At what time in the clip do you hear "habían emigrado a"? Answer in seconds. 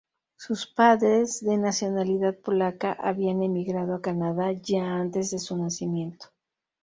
2.99-4.01